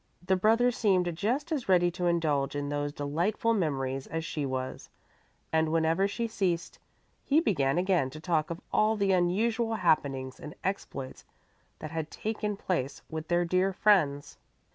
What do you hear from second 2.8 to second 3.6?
delightful